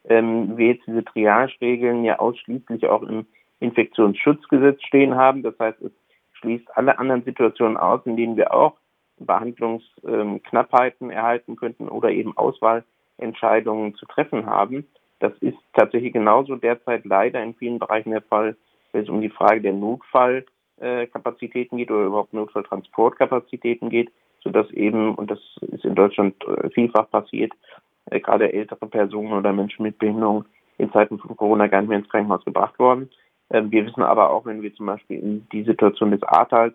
ähm, 0.09 0.57
wir 0.57 0.69
jetzt 0.69 0.87
diese 0.87 1.05
Triage-Regeln 1.05 2.05
ja 2.05 2.19
ausschließlich 2.19 2.87
auch 2.87 3.03
im 3.03 3.27
Infektionsschutzgesetz 3.61 4.83
stehen 4.83 5.15
haben. 5.15 5.43
Das 5.43 5.55
heißt, 5.59 5.81
es 5.83 5.93
schließt 6.41 6.67
alle 6.77 6.99
anderen 6.99 7.23
Situationen 7.23 7.77
aus, 7.77 8.01
in 8.05 8.17
denen 8.17 8.37
wir 8.37 8.53
auch 8.53 8.75
Behandlungsknappheiten 9.27 11.11
erhalten 11.11 11.57
könnten 11.57 11.89
oder 11.89 12.11
eben 12.11 12.37
Auswahlentscheidungen 12.37 13.95
zu 13.95 14.05
treffen 14.07 14.47
haben. 14.47 14.87
Das 15.19 15.33
ist 15.41 15.59
tatsächlich 15.75 16.13
genauso 16.13 16.57
derzeit 16.57 17.05
leider 17.05 17.43
in 17.43 17.55
vielen 17.55 17.79
Bereichen 17.79 18.11
der 18.11 18.23
Fall, 18.23 18.57
wenn 18.93 19.03
es 19.03 19.09
um 19.09 19.21
die 19.21 19.31
Frage 19.31 19.61
der 19.61 19.75
Notfallkapazitäten 19.75 21.79
geht 21.79 21.91
oder 21.91 22.07
überhaupt 22.07 22.33
Notfalltransportkapazitäten 22.33 23.91
geht, 23.91 24.11
sodass 24.43 24.71
eben, 24.71 25.15
und 25.15 25.31
das 25.31 25.39
ist 25.61 25.85
in 25.85 25.95
Deutschland 25.95 26.35
äh, 26.47 26.71
vielfach 26.71 27.11
passiert, 27.11 27.53
äh, 28.07 28.21
gerade 28.21 28.51
ältere 28.53 28.87
Personen 28.87 29.35
oder 29.35 29.53
Menschen 29.53 29.83
mit 29.83 29.99
Behinderung 29.99 30.47
in 30.79 30.91
Zeiten 30.93 31.19
von 31.19 31.37
Corona 31.37 31.67
gar 31.67 31.83
nicht 31.83 31.91
mehr 31.91 31.99
ins 31.99 32.09
Krankenhaus 32.09 32.43
gebracht 32.45 32.79
worden. 32.79 33.11
Ähm, 33.51 33.71
wir 33.71 33.85
wissen 33.85 34.03
aber 34.03 34.31
auch, 34.31 34.47
wenn 34.47 34.63
wir 34.63 34.75
zum 34.75 34.87
Beispiel 34.87 35.19
in 35.19 35.47
die 35.53 35.65
Situation 35.65 36.11
des 36.11 36.23
Ahrtals 36.23 36.73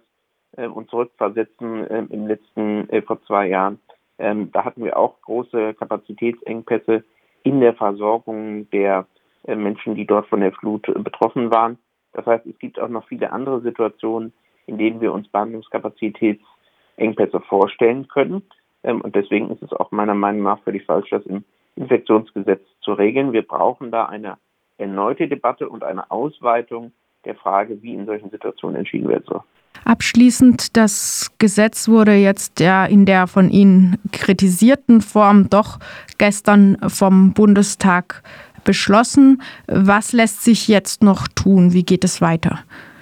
äh, 0.57 0.67
uns 0.67 0.89
zurückversetzen 0.89 1.87
äh, 1.87 2.05
im 2.09 2.27
letzten, 2.27 2.89
äh, 2.89 3.01
vor 3.01 3.21
zwei 3.23 3.47
Jahren. 3.47 3.79
Ähm, 4.17 4.51
da 4.51 4.63
hatten 4.63 4.83
wir 4.83 4.97
auch 4.97 5.21
große 5.21 5.73
Kapazitätsengpässe 5.73 7.03
in 7.43 7.59
der 7.59 7.73
Versorgung 7.73 8.69
der 8.71 9.05
äh, 9.45 9.55
Menschen, 9.55 9.95
die 9.95 10.05
dort 10.05 10.27
von 10.27 10.41
der 10.41 10.51
Flut 10.53 10.87
äh, 10.87 10.99
betroffen 10.99 11.51
waren. 11.51 11.77
Das 12.13 12.25
heißt, 12.25 12.45
es 12.45 12.57
gibt 12.59 12.79
auch 12.79 12.89
noch 12.89 13.07
viele 13.07 13.31
andere 13.31 13.61
Situationen, 13.61 14.33
in 14.67 14.77
denen 14.77 15.01
wir 15.01 15.13
uns 15.13 15.27
Behandlungskapazitätsengpässe 15.27 17.41
vorstellen 17.41 18.07
können. 18.07 18.43
Ähm, 18.83 19.01
und 19.01 19.15
deswegen 19.15 19.51
ist 19.51 19.61
es 19.61 19.73
auch 19.73 19.91
meiner 19.91 20.15
Meinung 20.15 20.43
nach 20.43 20.63
völlig 20.63 20.85
falsch, 20.85 21.09
das 21.09 21.25
im 21.25 21.43
Infektionsgesetz 21.75 22.63
zu 22.79 22.93
regeln. 22.93 23.33
Wir 23.33 23.45
brauchen 23.45 23.91
da 23.91 24.05
eine 24.05 24.37
erneute 24.77 25.27
Debatte 25.27 25.69
und 25.69 25.83
eine 25.83 26.09
Ausweitung 26.09 26.93
der 27.25 27.35
Frage, 27.35 27.81
wie 27.81 27.93
in 27.93 28.05
solchen 28.05 28.29
Situationen 28.29 28.77
entschieden 28.77 29.09
werden 29.09 29.25
soll. 29.27 29.41
Abschließend, 29.83 30.77
das 30.77 31.31
Gesetz 31.37 31.87
wurde 31.87 32.13
jetzt 32.13 32.59
ja 32.59 32.85
in 32.85 33.05
der 33.05 33.27
von 33.27 33.49
Ihnen 33.49 33.97
kritisierten 34.11 35.01
Form 35.01 35.49
doch 35.49 35.79
gestern 36.17 36.77
vom 36.87 37.33
Bundestag 37.33 38.23
beschlossen. 38.63 39.41
Was 39.67 40.11
lässt 40.11 40.43
sich 40.43 40.67
jetzt 40.67 41.03
noch 41.03 41.27
tun? 41.27 41.73
Wie 41.73 41.83
geht 41.83 42.03
es 42.03 42.21
weiter, 42.21 42.59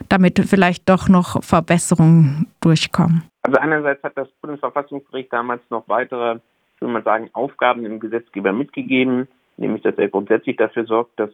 damit 0.09 0.39
vielleicht 0.39 0.89
doch 0.89 1.07
noch 1.07 1.43
Verbesserungen 1.43 2.47
durchkommen? 2.61 3.23
Also 3.43 3.57
einerseits 3.59 4.03
hat 4.03 4.17
das 4.17 4.29
Bundesverfassungsgericht 4.41 5.31
damals 5.33 5.61
noch 5.69 5.87
weitere, 5.87 6.39
würde 6.79 6.93
mal 6.93 7.03
sagen, 7.03 7.29
Aufgaben 7.33 7.83
dem 7.83 7.99
Gesetzgeber 7.99 8.53
mitgegeben, 8.53 9.27
nämlich 9.57 9.81
dass 9.83 9.97
er 9.97 10.09
grundsätzlich 10.09 10.57
dafür 10.57 10.85
sorgt, 10.85 11.19
dass 11.19 11.29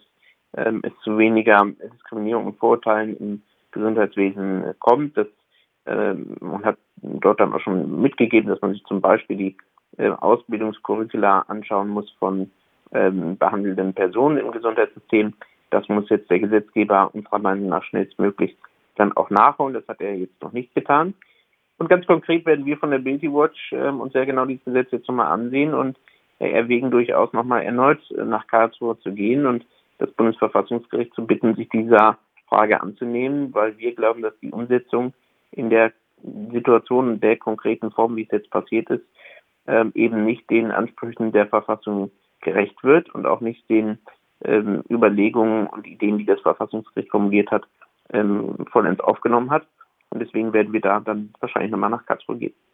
ähm, 0.58 0.82
es 0.84 0.94
zu 1.04 1.18
weniger 1.18 1.68
Diskriminierung 1.94 2.48
und 2.48 2.58
Vorurteilen 2.58 3.18
im 3.18 3.44
Gesundheitswesen 3.72 4.74
kommt. 4.80 5.18
Das, 5.18 5.28
ähm, 5.86 6.36
man 6.40 6.64
hat 6.64 6.78
dort 7.02 7.40
dann 7.40 7.54
auch 7.54 7.60
schon 7.60 8.02
mitgegeben, 8.02 8.50
dass 8.50 8.62
man 8.62 8.74
sich 8.74 8.84
zum 8.86 9.02
Beispiel 9.02 9.38
die 9.38 9.58
äh, 9.98 10.10
Ausbildungskurricula 10.10 11.46
anschauen 11.48 11.90
muss 11.90 12.10
von 12.20 12.52
ähm, 12.92 13.38
behandelnden 13.38 13.94
Personen 13.94 14.38
im 14.38 14.52
Gesundheitssystem. 14.52 15.34
Das 15.70 15.88
muss 15.88 16.10
jetzt 16.10 16.30
der 16.30 16.40
Gesetzgeber 16.40 17.10
unserer 17.14 17.40
Meinung 17.40 17.70
nach 17.70 17.84
schnellstmöglich 17.84 18.58
dann 18.96 19.14
auch 19.14 19.30
nachholen. 19.30 19.74
Das 19.74 19.88
hat 19.88 20.02
er 20.02 20.16
jetzt 20.16 20.42
noch 20.42 20.52
nicht 20.52 20.74
getan. 20.74 21.14
Und 21.78 21.90
ganz 21.90 22.06
konkret 22.06 22.46
werden 22.46 22.66
wir 22.66 22.78
von 22.78 22.92
der 22.92 23.00
Bildy 23.00 23.32
Watch 23.32 23.72
äh, 23.72 23.90
uns 23.90 24.14
sehr 24.14 24.26
genau 24.26 24.46
dieses 24.46 24.66
Gesetz 24.66 24.92
jetzt 24.92 25.08
nochmal 25.08 25.32
ansehen 25.32 25.74
und 25.74 25.98
äh, 26.40 26.52
erwägen 26.52 26.92
durchaus 26.92 27.32
nochmal 27.34 27.64
erneut 27.64 28.00
äh, 28.12 28.26
nach 28.26 28.48
Karlsruhe 28.48 29.00
zu 29.00 29.14
gehen 29.14 29.46
und 29.46 29.66
das 29.98 30.12
Bundesverfassungsgericht 30.12 31.14
zu 31.14 31.26
bitten, 31.26 31.56
sich 31.56 31.70
dieser 31.70 32.18
Frage 32.50 32.82
anzunehmen, 32.82 33.54
weil 33.54 33.78
wir 33.78 33.96
glauben, 33.96 34.22
dass 34.22 34.38
die 34.40 34.52
Umsetzung 34.52 35.14
in 35.52 35.70
der 35.70 35.94
Situation, 36.52 37.20
der 37.20 37.38
konkreten 37.38 37.92
Form, 37.92 38.16
wie 38.16 38.24
es 38.24 38.32
jetzt 38.32 38.50
passiert 38.50 38.90
ist, 38.90 39.06
ähm, 39.68 39.92
eben 39.96 40.26
nicht 40.26 40.50
den 40.50 40.72
Ansprüchen 40.72 41.32
der 41.32 41.48
Verfassung 41.48 42.12
gerecht 42.42 42.84
wird 42.84 43.14
und 43.14 43.26
auch 43.26 43.42
nicht 43.42 43.70
den 43.70 44.00
ähm, 44.44 44.84
Überlegungen 44.90 45.68
und 45.68 45.88
Ideen, 45.88 46.18
die 46.18 46.26
das 46.26 46.42
Verfassungsgericht 46.42 47.10
formuliert 47.10 47.52
hat, 47.52 47.66
ähm, 48.12 48.56
vollends 48.72 49.02
aufgenommen 49.02 49.52
hat. 49.52 49.68
Und 50.10 50.22
deswegen 50.22 50.54
werden 50.54 50.74
wir 50.74 50.82
da 50.82 51.00
dann 51.00 51.34
wahrscheinlich 51.40 51.72
nochmal 51.72 51.92
nach 51.92 52.06
Karlsruhe 52.06 52.38
gehen. 52.38 52.54